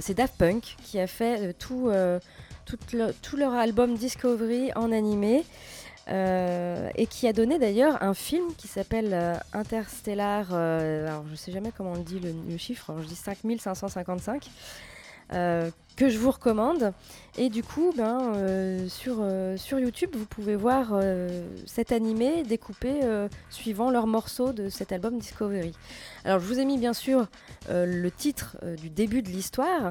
[0.00, 5.44] C'est Daft Punk qui a fait tout leur album Discovery en animé.
[6.08, 10.48] Euh, et qui a donné d'ailleurs un film qui s'appelle euh, Interstellar.
[10.52, 14.50] euh, alors je sais jamais comment on dit le, chiffre, alors je dis 5555.
[15.34, 16.92] euh, que je vous recommande.
[17.38, 18.32] Et du coup, ben,
[18.88, 19.24] sur,
[19.56, 20.98] sur YouTube, vous pouvez voir
[21.66, 23.00] cet animé découpé
[23.50, 25.72] suivant leurs morceaux de cet album Discovery.
[26.24, 27.26] Alors, je vous ai mis bien sûr
[27.68, 29.90] le titre du début de l'histoire.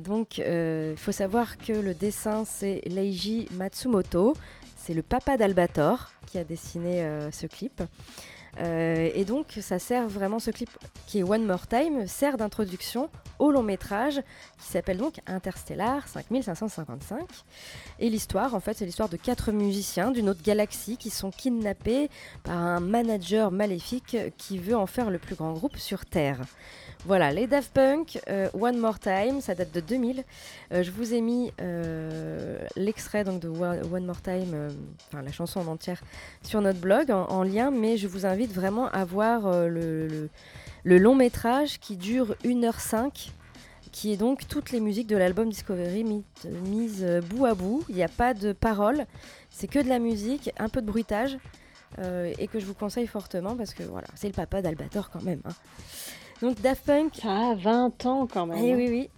[0.00, 4.34] Donc, il faut savoir que le dessin, c'est Leiji Matsumoto.
[4.86, 7.82] C'est le papa d'Albator qui a dessiné euh, ce clip.
[8.60, 10.70] Euh, et donc, ça sert vraiment, ce clip
[11.06, 14.22] qui est One More Time, sert d'introduction au long métrage
[14.58, 17.26] qui s'appelle donc Interstellar 5555.
[17.98, 22.08] Et l'histoire, en fait, c'est l'histoire de quatre musiciens d'une autre galaxie qui sont kidnappés
[22.44, 26.40] par un manager maléfique qui veut en faire le plus grand groupe sur Terre.
[27.04, 30.24] Voilà, les Daft Punk, euh, One More Time, ça date de 2000.
[30.72, 31.52] Euh, je vous ai mis
[32.76, 34.70] l'extrait de One More Time,
[35.08, 36.02] enfin la chanson en entière,
[36.42, 40.28] sur notre blog en lien, mais je vous invite vraiment à voir euh, le, le-
[40.84, 43.30] le long métrage qui dure 1h05
[43.92, 47.82] qui est donc toutes les musiques de l'album Discovery mises euh, bout à bout.
[47.88, 49.06] Il n'y a pas de paroles,
[49.50, 51.38] c'est que de la musique, un peu de bruitage,
[51.98, 55.22] euh, et que je vous conseille fortement parce que voilà, c'est le papa d'Albator quand
[55.22, 55.40] même.
[55.46, 55.52] hein.
[56.42, 57.14] Donc Daft Punk.
[57.22, 58.58] Ça a 20 ans quand même.
[58.62, 58.76] Eh hein.
[58.76, 59.10] oui, oui.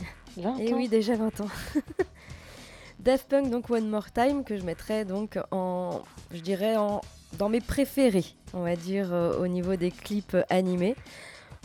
[0.43, 0.77] 20 Et ans.
[0.77, 1.49] oui, déjà 20 ans.
[3.01, 7.01] Daft Punk, donc One More Time, que je mettrais donc en, je dirais, en,
[7.37, 10.97] dans mes préférés, on va dire, euh, au niveau des clips animés.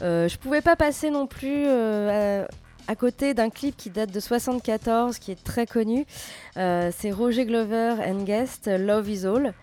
[0.02, 2.45] Euh, je pouvais pas passer non plus euh,
[2.88, 6.06] à, côté d'un clip qui date de 74, qui est très connu.
[6.56, 9.54] C'est Roger Glover and Guest, Love Is All.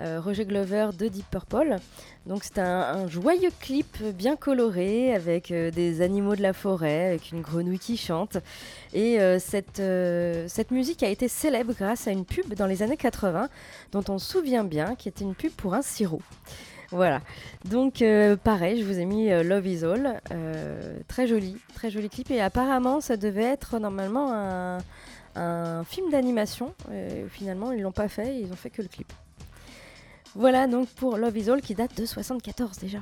[0.00, 1.76] Euh, Roger Glover de Deep Purple.
[2.26, 7.32] Donc c'est un, joyeux clip bien coloré avec euh, des animaux de la forêt, avec
[7.32, 8.36] une grenouille qui chante.
[8.94, 13.48] Et euh, cette, musique a été célèbre grâce à une pub dans les années 80
[13.90, 16.22] dont on se souvient bien, qui était une pub pour un sirop.
[16.90, 17.20] Voilà.
[17.64, 18.02] Donc
[18.44, 20.20] pareil, je vous ai mis Love Is All.
[21.06, 22.30] Très joli, très joli clip.
[22.30, 24.78] Et apparemment, ça devait être normalement un,
[25.34, 26.72] un film d'animation.
[27.28, 29.12] Finalement, ils l'ont pas fait, ils ont fait que le clip.
[30.34, 32.98] Voilà donc pour Love Is All qui date de 74 déjà.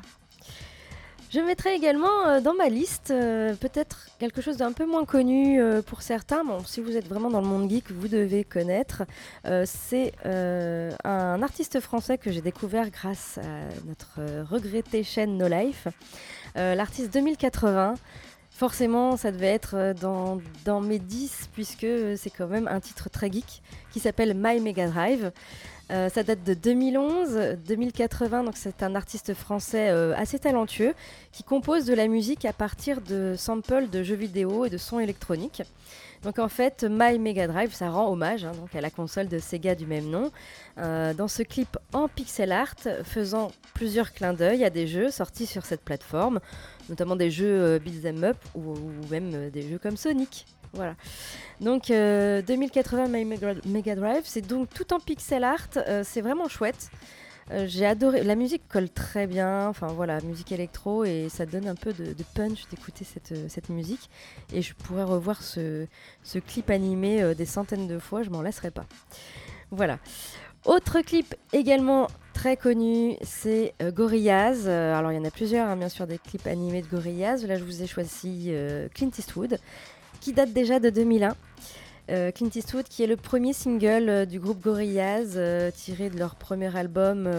[1.37, 5.61] Je mettrai également euh, dans ma liste euh, peut-être quelque chose d'un peu moins connu
[5.61, 6.45] euh, pour certains.
[6.45, 9.03] Bon, si vous êtes vraiment dans le monde geek, vous devez connaître.
[9.65, 15.89] C'est un artiste français que j'ai découvert grâce à notre regrettée chaîne No Life.
[16.55, 17.95] L'artiste 2080.
[18.51, 21.87] Forcément, ça devait être dans, dans mes 10 puisque
[22.17, 23.63] c'est quand même un titre très geek
[23.93, 25.31] qui s'appelle My Mega Drive.
[25.93, 30.95] Euh, ça date de 2011, 2080, donc c'est un artiste français euh, assez talentueux
[31.31, 34.99] qui compose de la musique à partir de samples de jeux vidéo et de sons
[34.99, 35.63] électroniques.
[36.25, 39.77] Donc en fait, My Mega Drive, ça rend hommage hein, à la console de Sega
[39.77, 40.33] du même nom.
[40.79, 45.47] Euh, dans ce clip en pixel art, faisant plusieurs clins d'œil à des jeux sortis
[45.47, 46.41] sur cette plateforme,
[46.89, 48.75] notamment des jeux beat'em up ou,
[49.09, 50.47] même des jeux comme Sonic.
[50.77, 50.95] Voilà.
[51.61, 56.49] Donc euh, 2080 My Mega, Drive, c'est donc tout en pixel art, euh, c'est vraiment
[56.49, 56.91] chouette.
[57.53, 61.69] Euh, J'ai adoré, la musique colle très bien, enfin voilà, musique électro et ça donne
[61.69, 64.11] un peu de, punch d'écouter cette, euh, musique.
[64.53, 65.87] Et je pourrais revoir ce,
[66.47, 68.87] clip animé euh, des centaines de fois, je m'en lasserai pas.
[69.71, 69.99] Voilà.
[70.65, 74.67] Autre clip également très connu, c'est euh, Gorillaz.
[74.67, 77.47] Euh, alors il y en a plusieurs, hein, bien sûr, des clips animés de Gorillaz.
[77.47, 79.59] Là, je vous ai choisi euh, Clint Eastwood,
[80.27, 81.37] qui date déjà de 2001.
[82.11, 86.19] Euh, Clint Eastwood, qui est le premier single euh, du groupe Gorillaz, euh, tiré de
[86.19, 87.31] leur premier album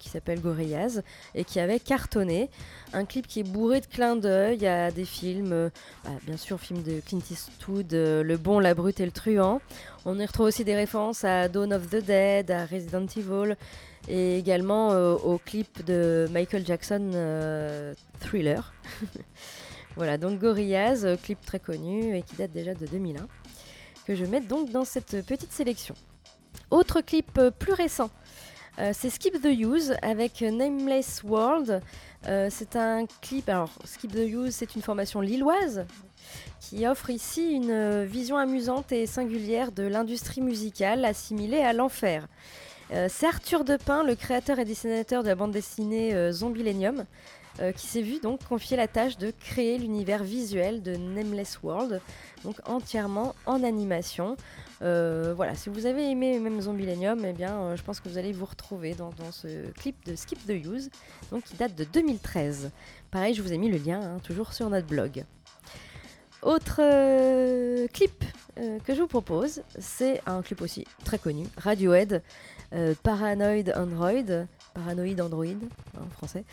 [0.00, 1.02] qui s'appelle Gorillaz,
[1.36, 2.50] et qui avait cartonné.
[2.94, 5.70] Un clip qui est bourré de clins d'œil à des films,
[6.02, 9.60] bah, bien sûr, film de Clint Eastwood, Le Bon, la Brute et le Truand.
[10.04, 13.54] On y retrouve aussi des références à Dawn of the Dead, à Resident Evil,
[14.08, 18.74] et également au clip de Michael Jackson Thriller.
[19.96, 23.26] voilà, donc Gorillaz, euh, clip très connu et qui date déjà de 2001
[24.06, 25.94] que je mets donc dans cette petite sélection.
[26.70, 28.10] Autre clip euh, plus récent,
[28.78, 31.82] euh, c'est Skip the Use avec Nameless World.
[32.24, 35.84] C'est un clip, alors Skip the Use, c'est une formation lilloise
[36.60, 42.28] qui offre ici une vision amusante et singulière de l'industrie musicale assimilée à l'enfer.
[42.92, 47.06] Euh, c'est Arthur Depin, le créateur et dessinateur de la bande dessinée euh, Zombilenium,
[47.60, 52.02] euh, qui s'est vu donc confier la tâche de créer l'univers visuel de Nameless World,
[52.44, 54.36] donc entièrement en animation.
[54.80, 58.46] Voilà, si vous avez aimé même Zombilenium, eh bien, je pense que vous allez vous
[58.46, 60.90] retrouver dans, ce clip de Skip the Use,
[61.30, 62.72] donc qui date de 2013.
[63.12, 65.24] Pareil, je vous ai mis le lien, hein, toujours sur notre blog.
[66.42, 66.76] Autre
[67.92, 68.24] clip
[68.56, 72.20] que je vous propose, c'est un clip aussi très connu, Radiohead,
[73.02, 75.44] Paranoid Android, Paranoid Android
[76.00, 76.44] en français.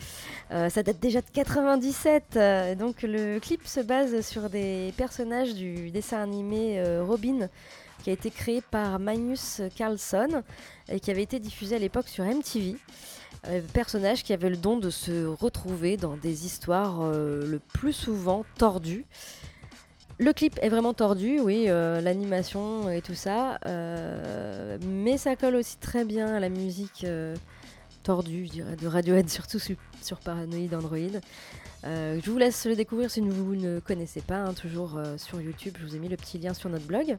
[0.50, 5.54] Euh, ça date déjà de 97, euh, donc le clip se base sur des personnages
[5.54, 7.48] du dessin animé euh, Robin,
[8.02, 10.42] qui a été créé par Magnus Carlsson
[10.88, 12.76] et qui avait été diffusé à l'époque sur MTV.
[13.72, 19.06] Personnage qui avait le don de se retrouver dans des histoires le plus souvent tordues.
[20.20, 25.54] Le clip est vraiment tordu, oui, euh, l'animation et tout ça, euh, mais ça colle
[25.54, 27.34] aussi très bien à la musique euh,
[28.02, 31.20] tordue, je dirais, de Radiohead, surtout sur, Paranoid Android.
[31.84, 35.86] Je vous laisse le découvrir si vous ne connaissez pas, hein, toujours sur YouTube, je
[35.86, 37.16] vous ai mis le petit lien sur notre blog.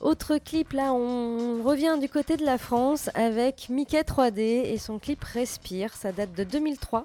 [0.00, 4.98] Autre clip, là, on revient du côté de la France avec Mickey 3D et son
[4.98, 7.04] clip Respire, ça date de 2003.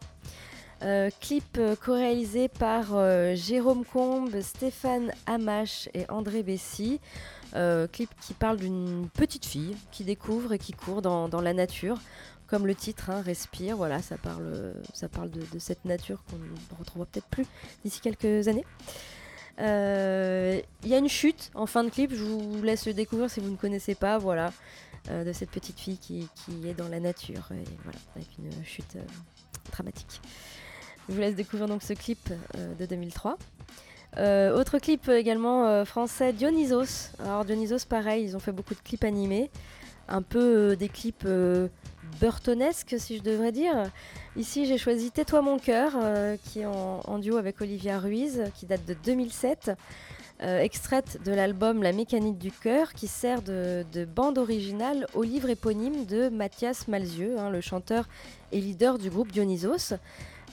[0.82, 7.00] Euh, clip euh, co-réalisé par euh, Jérôme Combe, Stéphane Hamache et André Bessy.
[7.92, 11.98] Clip qui parle d'une petite fille qui découvre et qui court dans, la nature.
[12.46, 16.78] Comme le titre, hein, Respire, voilà, ça parle, ça parle de, cette nature qu'on ne
[16.78, 17.48] retrouvera peut-être plus
[17.84, 18.66] d'ici quelques années.
[19.58, 23.40] Il y a une chute en fin de clip, je vous laisse le découvrir si
[23.40, 24.54] vous ne connaissez pas, voilà,
[25.10, 28.96] de cette petite fille qui, qui est dans la nature, et voilà, avec une chute
[29.72, 30.22] dramatique.
[31.10, 33.40] Je vous laisse découvrir donc ce clip euh, de 2003.
[34.18, 37.10] Euh, autre clip également euh, français, Dionysos.
[37.20, 39.50] Alors Dionysos, pareil, ils ont fait beaucoup de clips animés,
[40.08, 41.28] un peu des clips
[42.20, 43.92] burtonesques, si je devrais dire.
[44.38, 45.94] Ici, j'ai choisi Tais-toi mon cœur,
[46.44, 49.72] qui est en, duo avec Olivia Ruiz, qui date de 2007,
[50.42, 55.24] euh, extraite de l'album La mécanique du cœur, qui sert de, de bande originale au
[55.24, 58.08] livre éponyme de Mathias Malzieux, hein, le chanteur
[58.54, 59.96] et leader du groupe Dionysos.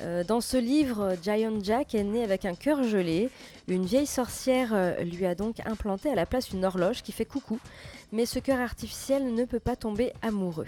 [0.02, 3.30] Euh, dans ce livre, Giant Jack est né avec un cœur gelé.
[3.68, 7.24] Une vieille sorcière euh, lui a donc implanté à la place une horloge qui fait
[7.24, 7.58] coucou.
[8.12, 10.66] Mais ce cœur artificiel ne peut pas tomber amoureux.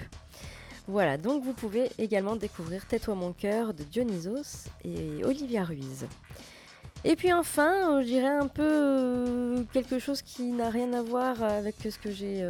[0.87, 6.07] Voilà, donc vous pouvez également découvrir Tais-toi mon cœur de Dionysos et Olivia Ruiz.
[7.05, 11.43] Et puis enfin, euh, je dirais un peu quelque chose qui n'a rien à voir
[11.43, 12.45] avec ce que j'ai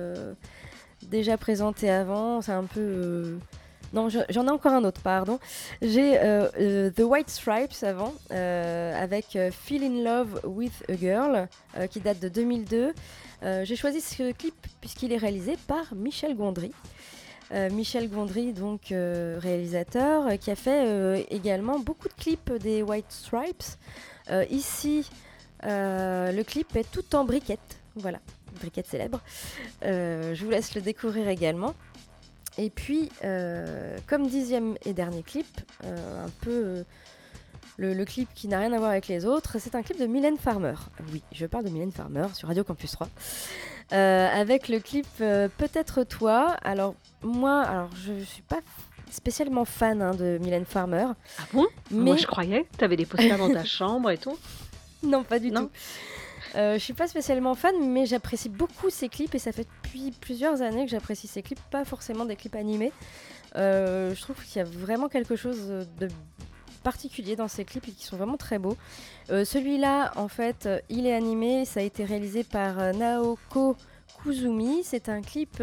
[1.02, 2.40] déjà présenté avant.
[2.40, 3.38] C'est un peu...
[3.92, 5.38] Non, je- j'en ai encore un autre, pardon.
[5.80, 11.48] J'ai euh, euh, The White Stripes avant, euh, avec Feel in Love with a Girl,
[11.90, 12.92] qui date de 2002.
[13.44, 16.72] Euh, J'ai choisi ce clip puisqu'il est réalisé par Michel Gondry.
[17.70, 23.62] Michel Gondry, donc réalisateur, qui a fait également beaucoup de clips des White Stripes.
[24.50, 25.08] Ici,
[25.62, 27.78] le clip est tout en briquette.
[27.96, 28.18] Voilà,
[28.60, 29.20] briquette célèbre.
[29.82, 31.72] Je vous laisse le découvrir également.
[32.58, 35.46] Et puis, euh, comme dixième et dernier clip,
[35.84, 36.82] euh, un peu euh,
[37.76, 40.06] le, le clip qui n'a rien à voir avec les autres, c'est un clip de
[40.06, 40.74] Mylène Farmer.
[41.12, 43.08] Oui, je parle de Mylène Farmer sur Radio Campus 3.
[43.92, 46.56] Euh, avec le clip Peut-être toi.
[46.62, 48.58] Alors, moi, alors je ne suis pas
[49.10, 51.06] spécialement fan hein, de Mylène Farmer.
[51.38, 51.66] Ah bon?
[51.92, 52.00] Mais...
[52.00, 54.36] Moi, je croyais tu avais des posters dans ta chambre et tout.
[55.04, 55.70] Non, pas du tout.
[56.58, 60.10] Euh, je suis pas spécialement fan, mais j'apprécie beaucoup ses clips et ça fait depuis
[60.10, 62.92] plusieurs années que j'apprécie ses clips, pas forcément des clips animés.
[63.56, 66.08] Euh, je trouve qu'il y a vraiment quelque chose de
[66.82, 68.76] particulier dans ces clips et qui sont vraiment très beaux.
[69.30, 73.76] Euh, Celui-là, en fait, euh, il est animé, ça a été réalisé par Naoko
[74.22, 74.82] Kuzumi.
[74.82, 75.62] C'est un clip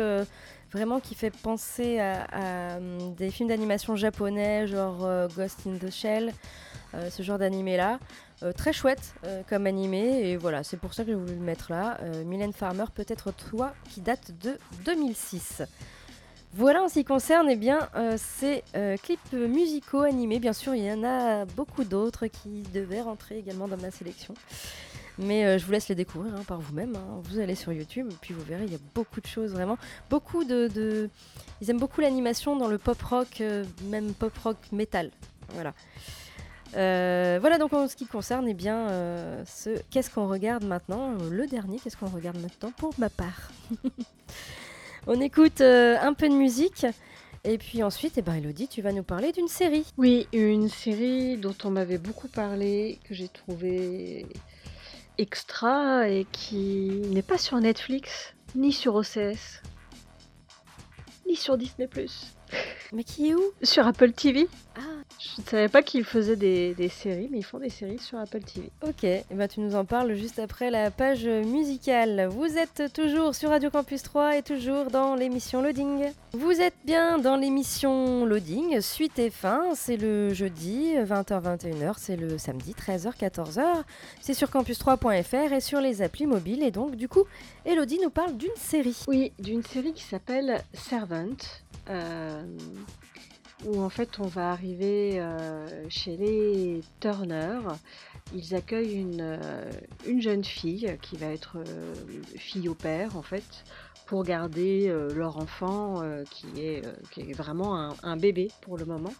[0.71, 5.91] vraiment qui fait penser à, à, hum, des films d'animation japonais, genre Ghost in the
[5.91, 6.33] Shell,
[7.09, 7.99] ce genre d'animé-là.
[8.43, 11.41] Euh, très chouette euh, comme animé, et voilà, c'est pour ça que j'ai voulu le
[11.41, 11.97] mettre là.
[12.01, 15.61] Euh, Mylène Farmer, peut-être toi, qui date de 2006.
[16.53, 18.63] Voilà en ce qui concerne eh bien, ces
[19.03, 20.39] clips musicaux animés.
[20.39, 24.33] Bien sûr, il y en a beaucoup d'autres qui devaient rentrer également dans ma sélection.
[25.17, 26.95] Mais je vous laisse les découvrir hein, par vous-même.
[26.95, 27.21] hein.
[27.25, 29.77] Vous allez sur YouTube puis vous verrez, il y a beaucoup de choses vraiment.
[30.09, 31.09] Beaucoup de.
[31.59, 33.43] Ils aiment beaucoup l'animation dans le pop rock,
[33.89, 35.11] même pop rock metal.
[35.55, 35.73] Voilà.
[36.75, 41.13] Euh, voilà donc en ce qui concerne eh bien, euh, ce qu'est-ce qu'on regarde maintenant,
[41.29, 43.51] le dernier qu'est-ce qu'on regarde maintenant pour ma part.
[45.07, 46.85] On écoute euh, un peu de musique
[47.43, 49.85] et puis ensuite, eh ben, Elodie, tu vas nous parler d'une série.
[49.97, 54.25] Oui, une série dont on m'avait beaucoup parlé, que j'ai trouvé
[55.19, 59.61] extra et qui n'est pas sur Netflix, ni sur OCS,
[61.27, 61.87] ni sur Disney⁇
[62.93, 63.43] Mais qui est où?
[63.63, 64.47] Sur Apple TV.
[64.77, 64.81] Ah.
[65.19, 68.19] Je ne savais pas qu'ils faisaient des, des séries, mais ils font des séries sur
[68.19, 68.69] Apple TV.
[68.85, 72.27] Ok, eh ben, tu nous en parles juste après la page musicale.
[72.29, 76.11] Vous êtes toujours sur Radio Campus 3 et toujours dans l'émission Loading.
[76.33, 82.37] Vous êtes bien dans l'émission Loading, suite et fin, c'est le jeudi 20h-21h, c'est le
[82.37, 83.83] samedi 13h-14h.
[84.21, 86.63] C'est sur campus3.fr et sur les applis mobiles.
[86.63, 87.23] Et donc, du coup,
[87.65, 88.97] Elodie nous parle d'une série.
[89.07, 91.37] Oui, d'une série qui s'appelle Servant,
[93.63, 97.59] où en fait on va arriver euh, chez les Turner.
[98.33, 99.71] Ils accueillent une, euh,
[100.05, 101.93] une jeune fille qui va être euh,
[102.37, 103.63] fille au père en fait,
[104.07, 108.77] pour garder euh, leur enfant euh, qui, est, euh, qui est vraiment un, bébé pour
[108.77, 109.13] le moment.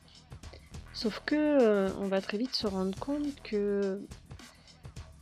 [0.94, 4.02] Sauf que euh, on va très vite se rendre compte que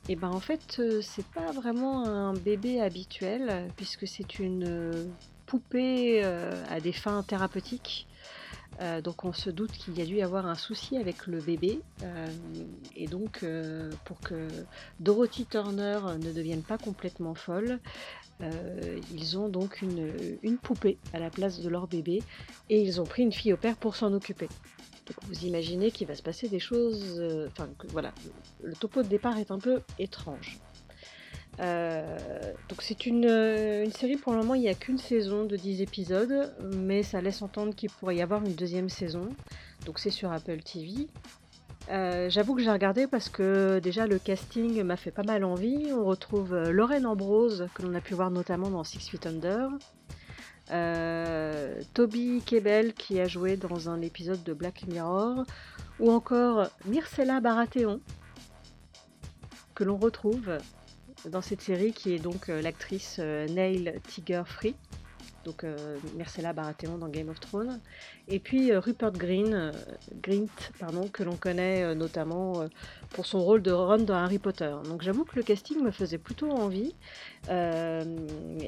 [0.09, 5.13] et ben en fait, euh, c'est pas vraiment un bébé habituel, puisque c'est une
[5.53, 8.07] poupée euh, à des fins thérapeutiques.
[8.81, 11.39] Euh, donc on se doute qu'il y a dû y avoir un souci avec le
[11.39, 11.79] bébé.
[12.01, 12.27] euh,
[12.95, 13.45] et donc
[14.03, 14.47] pour que
[14.99, 17.79] Dorothy Turner ne devienne pas complètement folle,
[19.13, 22.23] ils ont donc une, une poupée à la place de leur bébé.
[22.71, 24.49] Et ils ont pris une fille au père pour s'en occuper.
[25.05, 27.21] Donc vous imaginez qu'il va se passer des choses.
[27.51, 28.11] Enfin, voilà,
[28.63, 30.59] le topo de départ est un peu étrange.
[31.59, 32.17] Euh,
[32.67, 35.55] donc c'est une, euh, une série pour le moment, il n'y a qu'une saison de
[35.55, 39.29] 10 épisodes, mais ça laisse entendre qu'il pourrait y avoir une deuxième saison.
[39.85, 41.07] Donc c'est sur Apple TV.
[41.91, 45.91] Euh, J'avoue que j'ai regardé parce que déjà le casting m'a fait pas mal envie.
[45.91, 49.69] On retrouve Lorraine Ambrose, que l'on a pu voir notamment dans Six Feet Under.
[51.93, 55.43] Toby Kebbell qui a joué dans un épisode de Black Mirror,
[55.99, 57.99] ou encore Myrcella Baratheon
[59.75, 60.57] que l'on retrouve
[61.29, 64.75] dans cette série qui est donc euh, l'actrice euh, Neil Tiger Free,
[65.45, 67.79] donc euh, Myrcella Baratheon dans Game of Thrones,
[68.27, 69.71] et puis euh, Rupert Green, euh,
[70.21, 70.47] Grint,
[70.79, 72.67] pardon, que l'on connaît euh, notamment euh,
[73.11, 74.73] pour son rôle de Ron dans Harry Potter.
[74.85, 76.95] Donc j'avoue que le casting me faisait plutôt envie.
[77.49, 78.03] Euh,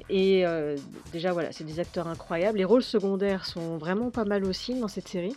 [0.09, 0.75] et euh,
[1.11, 2.57] déjà voilà, c'est des acteurs incroyables.
[2.57, 5.35] Les rôles secondaires sont vraiment pas mal aussi dans cette série.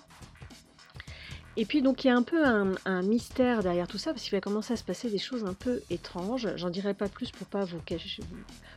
[1.60, 4.30] Et puis donc il y a un peu un, mystère derrière tout ça parce qu'il
[4.30, 6.48] va commencer à se passer des choses un peu étranges.
[6.54, 8.22] J'en dirai pas plus pour pas vous gâcher,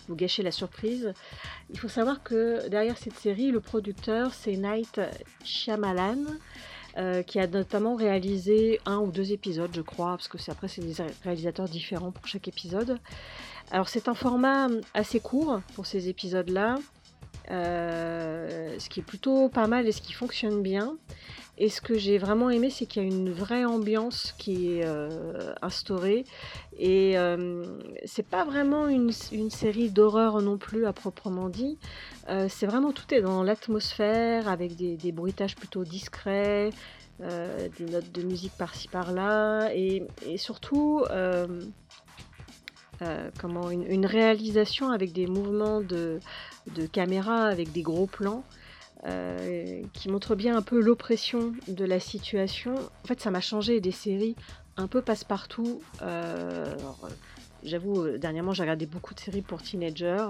[0.09, 1.13] vous gâcher la surprise.
[1.69, 4.99] Il faut savoir que derrière cette série, le producteur c'est Night
[5.43, 6.25] Shyamalan.
[6.97, 10.67] euh, qui a notamment réalisé un ou deux épisodes, je crois, parce que c'est après
[10.67, 12.97] c'est des réalisateurs différents pour chaque épisode.
[13.69, 16.79] Alors c'est un format assez court pour ces épisodes-là,
[17.51, 20.97] euh, ce qui est plutôt pas mal et ce qui fonctionne bien.
[21.63, 24.83] Et ce que j'ai vraiment aimé, c'est qu'il y a une vraie ambiance qui est
[24.83, 26.25] euh, instaurée.
[26.75, 27.63] Et euh,
[28.03, 31.77] c'est pas vraiment une, série d'horreur non plus à proprement dit.
[32.29, 36.71] Euh, c'est vraiment tout est dans l'atmosphère, avec des, bruitages plutôt discrets,
[37.21, 40.01] euh, des notes de musique par-ci par-là, et,
[40.37, 41.03] surtout
[43.39, 46.19] comment une, réalisation avec des mouvements de
[46.91, 48.43] caméra, avec des gros plans.
[49.05, 52.75] Euh, qui montre bien un peu l'oppression de la situation.
[53.03, 54.35] En fait, ça m'a changé des séries
[54.77, 55.81] un peu passe-partout.
[56.01, 56.75] Euh,
[57.63, 60.27] J'avoue, euh, dernièrement, j'ai regardé beaucoup de séries pour teenagers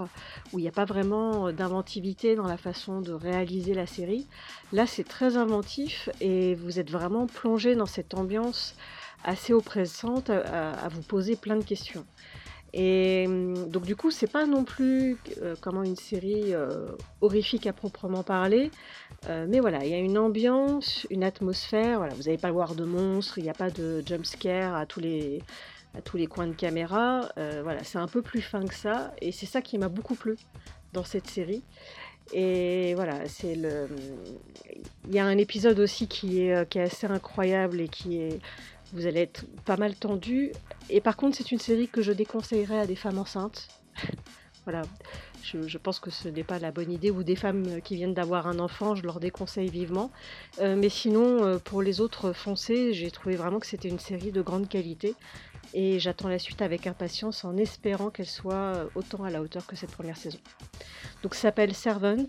[0.51, 4.27] où il n'y a pas vraiment d'inventivité dans la façon de réaliser la série.
[4.71, 8.75] Là, c'est très inventif et vous êtes vraiment plongé dans cette ambiance
[9.23, 12.05] assez oppressante à vous poser plein de questions.
[12.73, 16.87] Et hum, donc du coup, c'est pas non plus euh, comment une série euh,
[17.19, 18.71] horrifique à proprement parler,
[19.27, 22.07] euh, mais voilà, il y a une ambiance, une atmosphère.
[22.15, 25.01] Vous n'allez pas voir de monstres, il n'y a pas de jump scare à tous
[25.01, 25.41] les
[26.29, 27.29] coins de caméra.
[27.35, 30.37] Voilà, c'est un peu plus fin que ça, et c'est ça qui m'a beaucoup plu
[30.93, 31.63] dans cette série.
[32.33, 33.87] Et voilà, le.
[35.07, 38.39] Il y a un épisode aussi qui est assez incroyable et qui est.
[38.93, 40.51] Vous allez être pas mal tendu.
[40.89, 43.67] Et par contre, c'est une série que je déconseillerais à des femmes enceintes.
[44.65, 44.83] voilà.
[45.43, 47.09] Je, pense que ce n'est pas la bonne idée.
[47.09, 50.11] Ou des femmes qui viennent d'avoir un enfant, je leur déconseille vivement.
[50.59, 54.31] Euh, mais sinon, euh, pour les autres foncés, j'ai trouvé vraiment que c'était une série
[54.31, 55.15] de grande qualité.
[55.73, 59.75] Et j'attends la suite avec impatience en espérant qu'elle soit autant à la hauteur que
[59.75, 60.39] cette première saison.
[61.23, 62.27] Donc ça s'appelle Servant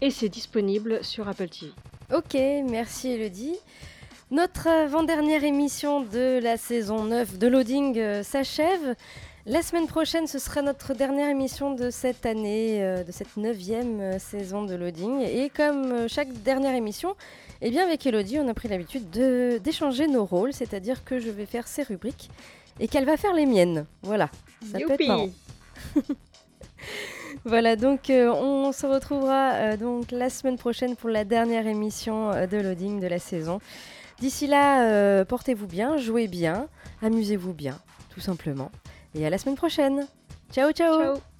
[0.00, 1.72] et c'est disponible sur Apple TV.
[2.12, 2.34] Ok,
[2.68, 3.56] merci Elodie.
[4.32, 8.96] Notre avant-dernière émission de la saison 9 de Loading euh, s'achève.
[9.46, 14.00] La semaine prochaine, ce sera notre dernière émission de cette année, euh, de cette neuvième
[14.00, 15.20] euh, saison de Loading.
[15.20, 17.14] Et comme chaque dernière émission,
[17.62, 21.46] eh bien avec Elodie, on a pris l'habitude d'échanger nos rôles, c'est-à-dire que je vais
[21.46, 22.28] faire ses rubriques
[22.80, 23.86] et qu'elle va faire les miennes.
[24.02, 24.28] Voilà,
[24.72, 25.28] ça peut être marrant.
[27.44, 32.98] voilà, donc on se retrouvera donc la semaine prochaine pour la dernière émission de Loading
[32.98, 33.60] de la saison.
[34.20, 36.68] D'ici là, euh, portez-vous bien, jouez bien,
[37.02, 37.78] amusez-vous bien,
[38.14, 38.70] tout simplement.
[39.14, 40.06] Et à la semaine prochaine.
[40.52, 41.02] ciao, ciao.
[41.02, 41.35] ciao.